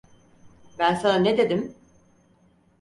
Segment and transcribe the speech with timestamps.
[0.79, 1.75] Ben sana ne dedim?